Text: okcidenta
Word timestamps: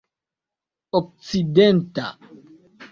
okcidenta 0.97 2.05